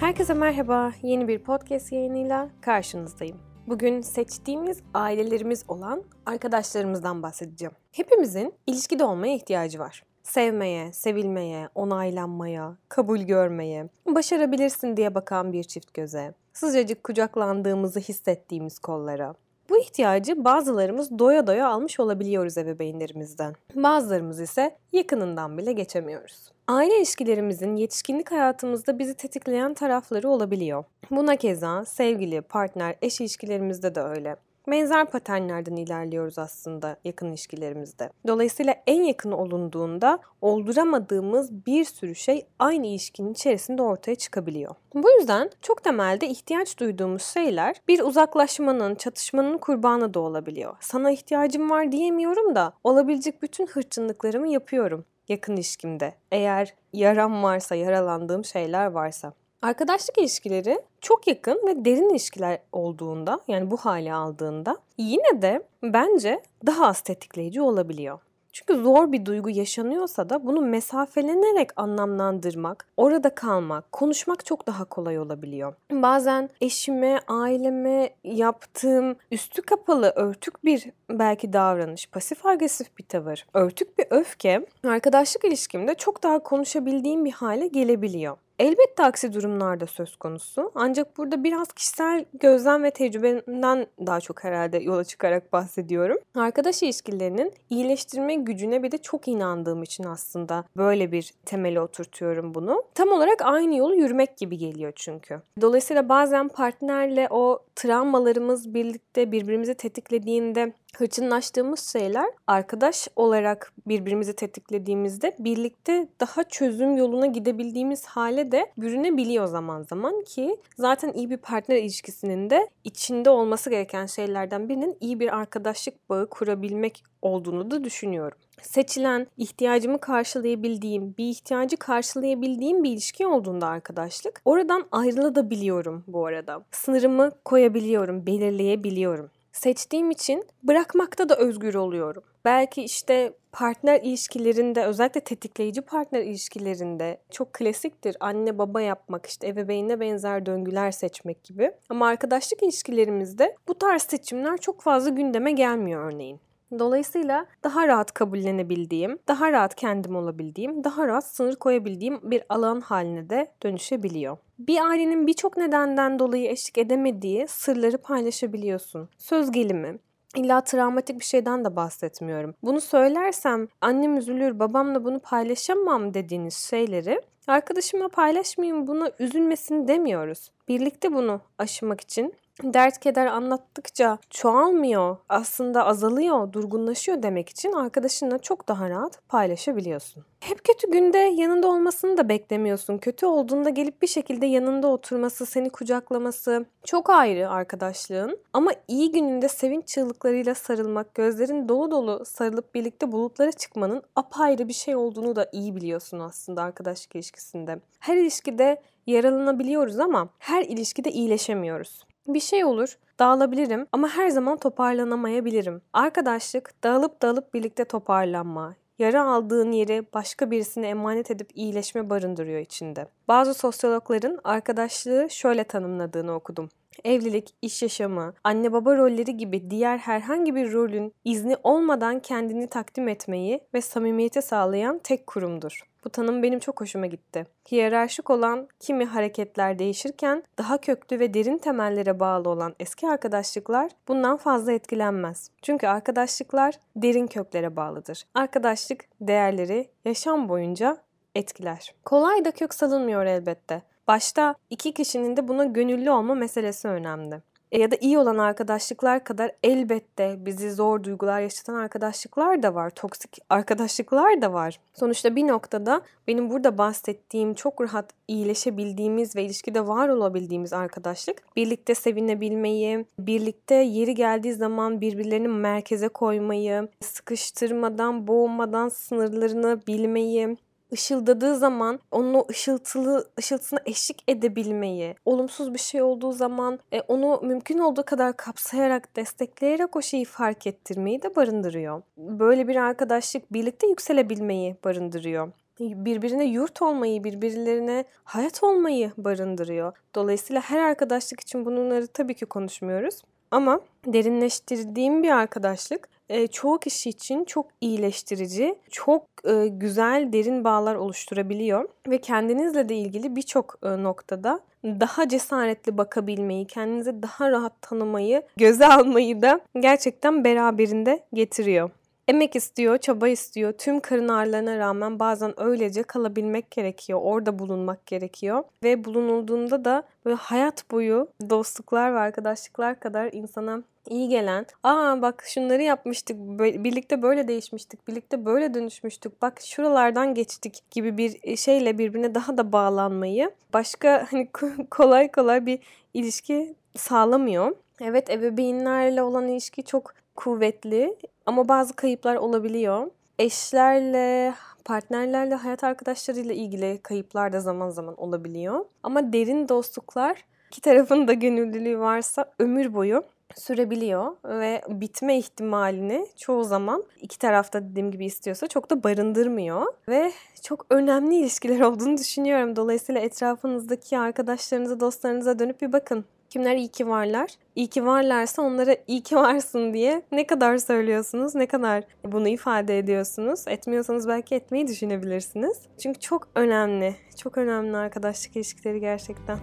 Herkese 0.00 0.34
merhaba. 0.34 0.92
Yeni 1.02 1.28
bir 1.28 1.38
podcast 1.38 1.92
yayınıyla 1.92 2.48
karşınızdayım. 2.60 3.36
Bugün 3.66 4.00
seçtiğimiz 4.00 4.82
ailelerimiz 4.94 5.64
olan 5.68 6.02
arkadaşlarımızdan 6.26 7.22
bahsedeceğim. 7.22 7.74
Hepimizin 7.92 8.54
ilişkide 8.66 9.04
olmaya 9.04 9.34
ihtiyacı 9.34 9.78
var. 9.78 10.02
Sevmeye, 10.22 10.92
sevilmeye, 10.92 11.68
onaylanmaya, 11.74 12.76
kabul 12.88 13.18
görmeye, 13.18 13.88
başarabilirsin 14.06 14.96
diye 14.96 15.14
bakan 15.14 15.52
bir 15.52 15.64
çift 15.64 15.94
göze, 15.94 16.34
sıcacık 16.52 17.04
kucaklandığımızı 17.04 18.00
hissettiğimiz 18.00 18.78
kollara, 18.78 19.34
bu 19.76 19.80
ihtiyacı 19.80 20.44
bazılarımız 20.44 21.18
doya 21.18 21.46
doya 21.46 21.68
almış 21.68 22.00
olabiliyoruz 22.00 22.58
ebeveynlerimizden. 22.58 23.54
Bazılarımız 23.74 24.40
ise 24.40 24.76
yakınından 24.92 25.58
bile 25.58 25.72
geçemiyoruz. 25.72 26.52
Aile 26.68 26.96
ilişkilerimizin 26.98 27.76
yetişkinlik 27.76 28.32
hayatımızda 28.32 28.98
bizi 28.98 29.14
tetikleyen 29.14 29.74
tarafları 29.74 30.28
olabiliyor. 30.28 30.84
Buna 31.10 31.36
keza 31.36 31.84
sevgili, 31.84 32.40
partner, 32.40 32.96
eş 33.02 33.20
ilişkilerimizde 33.20 33.94
de 33.94 34.00
öyle 34.00 34.36
benzer 34.68 35.06
paternlerden 35.10 35.76
ilerliyoruz 35.76 36.38
aslında 36.38 36.96
yakın 37.04 37.28
ilişkilerimizde. 37.28 38.10
Dolayısıyla 38.26 38.74
en 38.86 39.02
yakın 39.02 39.32
olunduğunda 39.32 40.18
olduramadığımız 40.40 41.66
bir 41.66 41.84
sürü 41.84 42.14
şey 42.14 42.46
aynı 42.58 42.86
ilişkinin 42.86 43.32
içerisinde 43.32 43.82
ortaya 43.82 44.14
çıkabiliyor. 44.14 44.74
Bu 44.94 45.10
yüzden 45.10 45.50
çok 45.62 45.84
temelde 45.84 46.28
ihtiyaç 46.28 46.78
duyduğumuz 46.78 47.22
şeyler 47.22 47.76
bir 47.88 48.00
uzaklaşmanın, 48.00 48.94
çatışmanın 48.94 49.58
kurbanı 49.58 50.14
da 50.14 50.20
olabiliyor. 50.20 50.76
Sana 50.80 51.10
ihtiyacım 51.10 51.70
var 51.70 51.92
diyemiyorum 51.92 52.54
da 52.54 52.72
olabilecek 52.84 53.42
bütün 53.42 53.66
hırçınlıklarımı 53.66 54.48
yapıyorum 54.48 55.04
yakın 55.28 55.56
ilişkimde. 55.56 56.14
Eğer 56.32 56.74
yaram 56.92 57.42
varsa, 57.42 57.74
yaralandığım 57.74 58.44
şeyler 58.44 58.86
varsa. 58.86 59.32
Arkadaşlık 59.62 60.18
ilişkileri 60.18 60.80
çok 61.00 61.26
yakın 61.26 61.60
ve 61.66 61.84
derin 61.84 62.10
ilişkiler 62.10 62.58
olduğunda 62.72 63.40
yani 63.48 63.70
bu 63.70 63.76
hale 63.76 64.14
aldığında 64.14 64.76
yine 64.98 65.42
de 65.42 65.62
bence 65.82 66.42
daha 66.66 66.86
az 66.86 67.00
tetikleyici 67.00 67.60
olabiliyor. 67.60 68.18
Çünkü 68.52 68.74
zor 68.74 69.12
bir 69.12 69.24
duygu 69.24 69.50
yaşanıyorsa 69.50 70.30
da 70.30 70.46
bunu 70.46 70.60
mesafelenerek 70.60 71.70
anlamlandırmak, 71.76 72.86
orada 72.96 73.34
kalmak, 73.34 73.92
konuşmak 73.92 74.44
çok 74.44 74.66
daha 74.66 74.84
kolay 74.84 75.18
olabiliyor. 75.18 75.74
Bazen 75.90 76.50
eşime, 76.60 77.20
aileme 77.28 78.10
yaptığım 78.24 79.16
üstü 79.30 79.62
kapalı, 79.62 80.12
örtük 80.16 80.64
bir 80.64 80.90
belki 81.10 81.52
davranış, 81.52 82.06
pasif 82.06 82.46
agresif 82.46 82.98
bir 82.98 83.04
tavır, 83.04 83.46
örtük 83.54 83.98
bir 83.98 84.06
öfke 84.10 84.66
arkadaşlık 84.84 85.44
ilişkimde 85.44 85.94
çok 85.94 86.22
daha 86.22 86.38
konuşabildiğim 86.38 87.24
bir 87.24 87.32
hale 87.32 87.66
gelebiliyor. 87.66 88.36
Elbette 88.58 89.04
aksi 89.04 89.32
durumlarda 89.32 89.86
söz 89.86 90.16
konusu. 90.16 90.70
Ancak 90.74 91.16
burada 91.16 91.44
biraz 91.44 91.72
kişisel 91.72 92.24
gözlem 92.40 92.82
ve 92.82 92.90
tecrübemden 92.90 93.86
daha 94.06 94.20
çok 94.20 94.44
herhalde 94.44 94.78
yola 94.78 95.04
çıkarak 95.04 95.52
bahsediyorum. 95.52 96.16
Arkadaş 96.34 96.82
ilişkilerinin 96.82 97.52
iyileştirme 97.70 98.34
gücüne 98.34 98.82
bir 98.82 98.92
de 98.92 98.98
çok 98.98 99.28
inandığım 99.28 99.82
için 99.82 100.04
aslında 100.04 100.64
böyle 100.76 101.12
bir 101.12 101.32
temeli 101.44 101.80
oturtuyorum 101.80 102.54
bunu. 102.54 102.82
Tam 102.94 103.08
olarak 103.08 103.42
aynı 103.42 103.76
yolu 103.76 103.94
yürümek 103.94 104.36
gibi 104.36 104.58
geliyor 104.58 104.92
çünkü. 104.96 105.40
Dolayısıyla 105.60 106.08
bazen 106.08 106.48
partnerle 106.48 107.28
o 107.30 107.62
travmalarımız 107.74 108.74
birlikte 108.74 109.32
birbirimizi 109.32 109.74
tetiklediğinde 109.74 110.72
hırçınlaştığımız 110.96 111.80
şeyler 111.92 112.26
arkadaş 112.46 113.08
olarak 113.16 113.72
birbirimizi 113.86 114.36
tetiklediğimizde 114.36 115.36
birlikte 115.38 116.08
daha 116.20 116.44
çözüm 116.44 116.96
yoluna 116.96 117.26
gidebildiğimiz 117.26 118.06
hale 118.06 118.45
de 118.52 118.72
bürünebiliyor 118.78 119.46
zaman 119.46 119.82
zaman 119.82 120.24
ki 120.24 120.56
zaten 120.78 121.12
iyi 121.12 121.30
bir 121.30 121.36
partner 121.36 121.76
ilişkisinin 121.76 122.50
de 122.50 122.68
içinde 122.84 123.30
olması 123.30 123.70
gereken 123.70 124.06
şeylerden 124.06 124.68
birinin 124.68 124.96
iyi 125.00 125.20
bir 125.20 125.36
arkadaşlık 125.36 126.10
bağı 126.10 126.30
kurabilmek 126.30 127.04
olduğunu 127.22 127.70
da 127.70 127.84
düşünüyorum. 127.84 128.38
Seçilen, 128.62 129.26
ihtiyacımı 129.36 129.98
karşılayabildiğim, 130.00 131.16
bir 131.18 131.28
ihtiyacı 131.28 131.76
karşılayabildiğim 131.76 132.84
bir 132.84 132.90
ilişki 132.90 133.26
olduğunda 133.26 133.66
arkadaşlık, 133.66 134.40
oradan 134.44 134.84
ayrılabiliyorum 134.92 136.04
bu 136.06 136.26
arada. 136.26 136.64
Sınırımı 136.70 137.30
koyabiliyorum, 137.44 138.26
belirleyebiliyorum 138.26 139.30
seçtiğim 139.56 140.10
için 140.10 140.44
bırakmakta 140.62 141.28
da 141.28 141.36
özgür 141.36 141.74
oluyorum. 141.74 142.22
Belki 142.44 142.82
işte 142.82 143.32
partner 143.52 144.00
ilişkilerinde 144.00 144.84
özellikle 144.84 145.20
tetikleyici 145.20 145.80
partner 145.80 146.22
ilişkilerinde 146.22 147.20
çok 147.30 147.52
klasiktir 147.52 148.16
anne 148.20 148.58
baba 148.58 148.80
yapmak 148.80 149.26
işte 149.26 149.48
ebeveynine 149.48 150.00
benzer 150.00 150.46
döngüler 150.46 150.90
seçmek 150.90 151.44
gibi. 151.44 151.72
Ama 151.88 152.06
arkadaşlık 152.06 152.62
ilişkilerimizde 152.62 153.56
bu 153.68 153.78
tarz 153.78 154.02
seçimler 154.02 154.56
çok 154.56 154.80
fazla 154.80 155.10
gündeme 155.10 155.52
gelmiyor 155.52 156.12
örneğin. 156.12 156.40
Dolayısıyla 156.78 157.46
daha 157.64 157.88
rahat 157.88 158.14
kabullenebildiğim, 158.14 159.18
daha 159.28 159.52
rahat 159.52 159.74
kendim 159.74 160.16
olabildiğim, 160.16 160.84
daha 160.84 161.06
rahat 161.06 161.24
sınır 161.24 161.56
koyabildiğim 161.56 162.20
bir 162.22 162.42
alan 162.48 162.80
haline 162.80 163.30
de 163.30 163.52
dönüşebiliyor. 163.62 164.36
Bir 164.58 164.80
ailenin 164.80 165.26
birçok 165.26 165.56
nedenden 165.56 166.18
dolayı 166.18 166.50
eşlik 166.50 166.78
edemediği 166.78 167.48
sırları 167.48 167.98
paylaşabiliyorsun. 167.98 169.08
Söz 169.18 169.50
gelimi, 169.50 169.98
İlla 170.36 170.60
travmatik 170.60 171.20
bir 171.20 171.24
şeyden 171.24 171.64
de 171.64 171.76
bahsetmiyorum. 171.76 172.54
Bunu 172.62 172.80
söylersem 172.80 173.68
annem 173.80 174.16
üzülür, 174.16 174.58
babamla 174.58 175.04
bunu 175.04 175.20
paylaşamam 175.20 176.14
dediğiniz 176.14 176.54
şeyleri 176.54 177.20
arkadaşıma 177.46 178.08
paylaşmayayım 178.08 178.86
buna 178.86 179.10
üzülmesin 179.18 179.88
demiyoruz. 179.88 180.50
Birlikte 180.68 181.12
bunu 181.12 181.40
aşımak 181.58 182.00
için 182.00 182.34
dert 182.62 183.00
keder 183.00 183.26
anlattıkça 183.26 184.18
çoğalmıyor, 184.30 185.16
aslında 185.28 185.86
azalıyor, 185.86 186.52
durgunlaşıyor 186.52 187.22
demek 187.22 187.48
için 187.48 187.72
arkadaşınla 187.72 188.38
çok 188.38 188.68
daha 188.68 188.90
rahat 188.90 189.28
paylaşabiliyorsun. 189.28 190.24
Hep 190.40 190.64
kötü 190.64 190.90
günde 190.90 191.18
yanında 191.18 191.68
olmasını 191.68 192.16
da 192.16 192.28
beklemiyorsun. 192.28 192.98
Kötü 192.98 193.26
olduğunda 193.26 193.70
gelip 193.70 194.02
bir 194.02 194.06
şekilde 194.06 194.46
yanında 194.46 194.88
oturması, 194.88 195.46
seni 195.46 195.70
kucaklaması 195.70 196.66
çok 196.84 197.10
ayrı 197.10 197.50
arkadaşlığın. 197.50 198.38
Ama 198.52 198.70
iyi 198.88 199.12
gününde 199.12 199.48
sevinç 199.48 199.88
çığlıklarıyla 199.88 200.54
sarılmak, 200.54 201.14
gözlerin 201.14 201.68
dolu 201.68 201.90
dolu 201.90 202.24
sarılıp 202.24 202.74
birlikte 202.74 203.12
bulutlara 203.12 203.52
çıkmanın 203.52 204.02
apayrı 204.16 204.68
bir 204.68 204.72
şey 204.72 204.96
olduğunu 204.96 205.36
da 205.36 205.48
iyi 205.52 205.76
biliyorsun 205.76 206.18
aslında 206.18 206.62
arkadaşlık 206.62 207.14
ilişkisinde. 207.14 207.80
Her 208.00 208.16
ilişkide 208.16 208.82
yaralanabiliyoruz 209.06 209.98
ama 209.98 210.28
her 210.38 210.62
ilişkide 210.64 211.10
iyileşemiyoruz. 211.10 212.06
Bir 212.28 212.40
şey 212.40 212.64
olur, 212.64 212.98
dağılabilirim 213.18 213.86
ama 213.92 214.08
her 214.08 214.28
zaman 214.28 214.58
toparlanamayabilirim. 214.58 215.82
Arkadaşlık 215.92 216.82
dağılıp 216.84 217.22
dağılıp 217.22 217.54
birlikte 217.54 217.84
toparlanma, 217.84 218.74
yara 218.98 219.24
aldığın 219.24 219.72
yeri 219.72 220.06
başka 220.14 220.50
birisine 220.50 220.88
emanet 220.88 221.30
edip 221.30 221.50
iyileşme 221.54 222.10
barındırıyor 222.10 222.60
içinde. 222.60 223.08
Bazı 223.28 223.54
sosyologların 223.54 224.38
arkadaşlığı 224.44 225.30
şöyle 225.30 225.64
tanımladığını 225.64 226.34
okudum. 226.34 226.68
Evlilik, 227.04 227.54
iş 227.62 227.82
yaşamı, 227.82 228.34
anne 228.44 228.72
baba 228.72 228.96
rolleri 228.96 229.36
gibi 229.36 229.70
diğer 229.70 229.98
herhangi 229.98 230.54
bir 230.54 230.72
rolün 230.72 231.14
izni 231.24 231.56
olmadan 231.62 232.20
kendini 232.20 232.66
takdim 232.66 233.08
etmeyi 233.08 233.60
ve 233.74 233.80
samimiyeti 233.80 234.42
sağlayan 234.42 234.98
tek 234.98 235.26
kurumdur. 235.26 235.82
Bu 236.04 236.10
tanım 236.10 236.42
benim 236.42 236.58
çok 236.58 236.80
hoşuma 236.80 237.06
gitti. 237.06 237.46
Hiyerarşik 237.70 238.30
olan 238.30 238.68
kimi 238.80 239.04
hareketler 239.04 239.78
değişirken 239.78 240.42
daha 240.58 240.78
köklü 240.78 241.18
ve 241.18 241.34
derin 241.34 241.58
temellere 241.58 242.20
bağlı 242.20 242.48
olan 242.48 242.74
eski 242.80 243.08
arkadaşlıklar 243.08 243.90
bundan 244.08 244.36
fazla 244.36 244.72
etkilenmez. 244.72 245.50
Çünkü 245.62 245.86
arkadaşlıklar 245.86 246.74
derin 246.96 247.26
köklere 247.26 247.76
bağlıdır. 247.76 248.26
Arkadaşlık 248.34 249.04
değerleri 249.20 249.88
yaşam 250.04 250.48
boyunca 250.48 250.96
etkiler. 251.34 251.94
Kolay 252.04 252.44
da 252.44 252.50
kök 252.50 252.74
salınmıyor 252.74 253.24
elbette. 253.24 253.82
Başta 254.08 254.54
iki 254.70 254.92
kişinin 254.92 255.36
de 255.36 255.48
buna 255.48 255.64
gönüllü 255.64 256.10
olma 256.10 256.34
meselesi 256.34 256.88
önemli. 256.88 257.42
E, 257.72 257.80
ya 257.80 257.90
da 257.90 257.96
iyi 258.00 258.18
olan 258.18 258.38
arkadaşlıklar 258.38 259.24
kadar 259.24 259.52
elbette 259.62 260.36
bizi 260.38 260.72
zor 260.72 261.04
duygular 261.04 261.40
yaşatan 261.40 261.74
arkadaşlıklar 261.74 262.62
da 262.62 262.74
var. 262.74 262.90
Toksik 262.90 263.38
arkadaşlıklar 263.50 264.42
da 264.42 264.52
var. 264.52 264.80
Sonuçta 264.94 265.36
bir 265.36 265.46
noktada 265.46 266.00
benim 266.28 266.50
burada 266.50 266.78
bahsettiğim 266.78 267.54
çok 267.54 267.80
rahat 267.80 268.10
iyileşebildiğimiz 268.28 269.36
ve 269.36 269.44
ilişkide 269.44 269.86
var 269.86 270.08
olabildiğimiz 270.08 270.72
arkadaşlık 270.72 271.56
birlikte 271.56 271.94
sevinebilmeyi, 271.94 273.04
birlikte 273.18 273.74
yeri 273.74 274.14
geldiği 274.14 274.54
zaman 274.54 275.00
birbirlerini 275.00 275.48
merkeze 275.48 276.08
koymayı, 276.08 276.88
sıkıştırmadan, 277.00 278.26
boğmadan 278.26 278.88
sınırlarını 278.88 279.80
bilmeyi, 279.86 280.56
ışıldadığı 280.92 281.56
zaman 281.56 282.00
onun 282.10 282.34
o 282.34 282.46
ışıltılı 282.50 283.30
ışıltısına 283.38 283.80
eşlik 283.86 284.24
edebilmeyi, 284.28 285.14
olumsuz 285.24 285.74
bir 285.74 285.78
şey 285.78 286.02
olduğu 286.02 286.32
zaman 286.32 286.78
e, 286.92 287.00
onu 287.00 287.40
mümkün 287.42 287.78
olduğu 287.78 288.04
kadar 288.04 288.36
kapsayarak, 288.36 289.16
destekleyerek 289.16 289.96
o 289.96 290.02
şeyi 290.02 290.24
fark 290.24 290.66
ettirmeyi 290.66 291.22
de 291.22 291.36
barındırıyor. 291.36 292.02
Böyle 292.16 292.68
bir 292.68 292.76
arkadaşlık 292.76 293.52
birlikte 293.52 293.86
yükselebilmeyi 293.86 294.76
barındırıyor. 294.84 295.52
birbirine 295.80 296.44
yurt 296.44 296.82
olmayı, 296.82 297.24
birbirlerine 297.24 298.04
hayat 298.24 298.62
olmayı 298.62 299.12
barındırıyor. 299.18 299.92
Dolayısıyla 300.14 300.62
her 300.62 300.78
arkadaşlık 300.78 301.40
için 301.40 301.66
bunları 301.66 302.06
tabii 302.06 302.34
ki 302.34 302.46
konuşmuyoruz. 302.46 303.22
Ama 303.56 303.80
derinleştirdiğim 304.06 305.22
bir 305.22 305.30
arkadaşlık 305.30 306.08
e, 306.28 306.46
çoğu 306.46 306.78
kişi 306.78 307.10
için 307.10 307.44
çok 307.44 307.66
iyileştirici, 307.80 308.74
çok 308.90 309.22
e, 309.44 309.68
güzel 309.68 310.32
derin 310.32 310.64
bağlar 310.64 310.94
oluşturabiliyor 310.94 311.88
ve 312.08 312.18
kendinizle 312.18 312.88
de 312.88 312.96
ilgili 312.96 313.36
birçok 313.36 313.78
e, 313.82 314.02
noktada 314.02 314.60
daha 314.84 315.28
cesaretli 315.28 315.98
bakabilmeyi, 315.98 316.66
kendinizi 316.66 317.22
daha 317.22 317.50
rahat 317.50 317.82
tanımayı, 317.82 318.42
göze 318.56 318.86
almayı 318.86 319.42
da 319.42 319.60
gerçekten 319.80 320.44
beraberinde 320.44 321.22
getiriyor. 321.32 321.90
Emek 322.28 322.56
istiyor, 322.56 322.98
çaba 322.98 323.28
istiyor. 323.28 323.72
Tüm 323.72 324.00
karın 324.00 324.28
ağrılarına 324.28 324.78
rağmen 324.78 325.18
bazen 325.18 325.60
öylece 325.60 326.02
kalabilmek 326.02 326.70
gerekiyor. 326.70 327.20
Orada 327.22 327.58
bulunmak 327.58 328.06
gerekiyor. 328.06 328.64
Ve 328.82 329.04
bulunulduğunda 329.04 329.84
da 329.84 330.02
böyle 330.24 330.36
hayat 330.36 330.90
boyu 330.90 331.28
dostluklar 331.50 332.14
ve 332.14 332.18
arkadaşlıklar 332.18 333.00
kadar 333.00 333.32
insana 333.32 333.82
iyi 334.08 334.28
gelen, 334.28 334.66
aa 334.82 335.22
bak 335.22 335.44
şunları 335.46 335.82
yapmıştık, 335.82 336.36
birlikte 336.58 337.22
böyle 337.22 337.48
değişmiştik, 337.48 338.08
birlikte 338.08 338.44
böyle 338.44 338.74
dönüşmüştük, 338.74 339.42
bak 339.42 339.60
şuralardan 339.60 340.34
geçtik 340.34 340.82
gibi 340.90 341.18
bir 341.18 341.36
e, 341.42 341.56
şeyle 341.56 341.98
birbirine 341.98 342.34
daha 342.34 342.56
da 342.56 342.72
bağlanmayı 342.72 343.50
başka 343.72 344.26
hani 344.30 344.48
kolay 344.90 345.30
kolay 345.30 345.66
bir 345.66 345.78
ilişki 346.14 346.74
sağlamıyor. 346.96 347.76
Evet 348.00 348.30
ebeveynlerle 348.30 349.22
olan 349.22 349.48
ilişki 349.48 349.84
çok 349.84 350.14
kuvvetli 350.36 351.16
ama 351.46 351.68
bazı 351.68 351.96
kayıplar 351.96 352.36
olabiliyor. 352.36 353.10
Eşlerle, 353.38 354.54
partnerlerle, 354.84 355.54
hayat 355.54 355.84
arkadaşlarıyla 355.84 356.54
ilgili 356.54 356.98
kayıplar 357.02 357.52
da 357.52 357.60
zaman 357.60 357.90
zaman 357.90 358.20
olabiliyor. 358.20 358.84
Ama 359.02 359.32
derin 359.32 359.68
dostluklar 359.68 360.44
iki 360.70 360.80
tarafın 360.80 361.28
da 361.28 361.32
gönüllülüğü 361.32 361.98
varsa 361.98 362.52
ömür 362.58 362.94
boyu 362.94 363.22
sürebiliyor 363.54 364.36
ve 364.44 364.82
bitme 364.88 365.38
ihtimalini 365.38 366.26
çoğu 366.36 366.64
zaman 366.64 367.04
iki 367.20 367.38
tarafta 367.38 367.82
dediğim 367.90 368.10
gibi 368.10 368.24
istiyorsa 368.24 368.66
çok 368.66 368.90
da 368.90 369.04
barındırmıyor 369.04 369.86
ve 370.08 370.32
çok 370.62 370.86
önemli 370.90 371.34
ilişkiler 371.34 371.80
olduğunu 371.80 372.18
düşünüyorum. 372.18 372.76
Dolayısıyla 372.76 373.20
etrafınızdaki 373.20 374.18
arkadaşlarınıza, 374.18 375.00
dostlarınıza 375.00 375.58
dönüp 375.58 375.82
bir 375.82 375.92
bakın. 375.92 376.24
Kimler 376.50 376.76
iyi 376.76 376.88
ki 376.88 377.08
varlar? 377.08 377.50
İyi 377.76 377.86
ki 377.86 378.06
varlarsa 378.06 378.62
onlara 378.62 378.96
iyi 379.06 379.22
ki 379.22 379.36
varsın 379.36 379.94
diye 379.94 380.22
ne 380.32 380.46
kadar 380.46 380.78
söylüyorsunuz, 380.78 381.54
ne 381.54 381.66
kadar 381.66 382.04
bunu 382.24 382.48
ifade 382.48 382.98
ediyorsunuz. 382.98 383.64
Etmiyorsanız 383.68 384.28
belki 384.28 384.54
etmeyi 384.54 384.88
düşünebilirsiniz. 384.88 385.78
Çünkü 386.02 386.20
çok 386.20 386.48
önemli, 386.54 387.16
çok 387.42 387.58
önemli 387.58 387.96
arkadaşlık 387.96 388.56
ilişkileri 388.56 389.00
gerçekten. 389.00 389.58